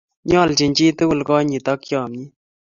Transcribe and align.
Nyaljin 0.29 0.73
chi 0.77 0.87
tukul 0.97 1.21
konyit 1.27 1.67
ak 1.73 1.81
chamyet 1.89 2.31